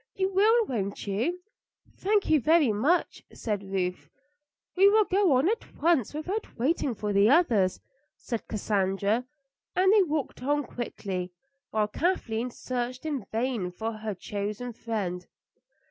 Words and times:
You 0.15 0.33
will, 0.33 0.65
won't 0.65 1.05
you?" 1.05 1.41
"Thank 1.95 2.27
you 2.27 2.39
very 2.41 2.71
much," 2.71 3.21
said 3.33 3.61
Ruth. 3.61 4.09
"We 4.75 4.89
will 4.89 5.05
go 5.05 5.33
on 5.33 5.47
at 5.47 5.79
once 5.79 6.11
without 6.11 6.57
waiting 6.57 6.95
for 6.95 7.13
the 7.13 7.29
others," 7.29 7.79
said 8.17 8.47
Cassandra, 8.47 9.25
and 9.75 9.93
they 9.93 10.01
walked 10.01 10.41
on 10.41 10.63
quickly, 10.63 11.33
while 11.69 11.87
Kathleen 11.87 12.49
searched 12.49 13.05
in 13.05 13.25
vain 13.31 13.69
for 13.69 13.93
her 13.99 14.15
chosen 14.15 14.73
friend. 14.73 15.27